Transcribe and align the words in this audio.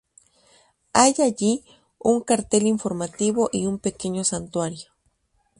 Hay 0.93 1.13
allí 1.19 1.63
un 1.99 2.21
cartel 2.21 2.65
informativo 2.65 3.51
y 3.53 3.67
un 3.67 3.77
pequeño 3.77 4.23
santuario. 4.23 4.91